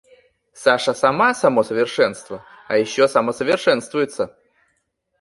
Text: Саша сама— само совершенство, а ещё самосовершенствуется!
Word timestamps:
Саша 0.53 0.95
сама— 0.95 1.33
само 1.35 1.61
совершенство, 1.63 2.43
а 2.67 2.77
ещё 2.79 3.07
самосовершенствуется! 3.07 4.35